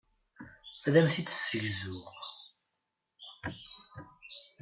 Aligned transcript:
Ad 0.85 0.95
am-t-id-ssegzuɣ. 0.99 2.17